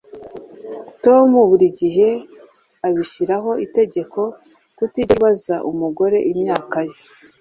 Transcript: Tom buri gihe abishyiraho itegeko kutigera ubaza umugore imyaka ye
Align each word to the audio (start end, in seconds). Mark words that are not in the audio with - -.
Tom 1.03 1.29
buri 1.49 1.67
gihe 1.79 2.09
abishyiraho 2.87 3.51
itegeko 3.65 4.19
kutigera 4.77 5.17
ubaza 5.19 5.55
umugore 5.71 6.17
imyaka 6.31 6.77
ye 6.89 6.97